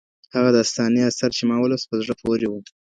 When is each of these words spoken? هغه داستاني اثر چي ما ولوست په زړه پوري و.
هغه 0.35 0.49
داستاني 0.57 1.01
اثر 1.09 1.29
چي 1.37 1.43
ما 1.49 1.55
ولوست 1.59 1.85
په 1.89 1.95
زړه 2.01 2.13
پوري 2.21 2.47
و. 2.49 2.53